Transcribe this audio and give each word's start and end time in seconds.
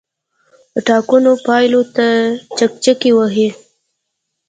ټاکنو 0.87 1.33
پایلو 1.45 1.81
ته 1.95 2.07
چکچکې 2.57 3.11
وهي. 3.17 3.49